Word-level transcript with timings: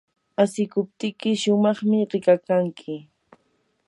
asikuptiyki 0.43 1.29
shumaqmi 1.41 1.97
rikakanki. 2.11 2.93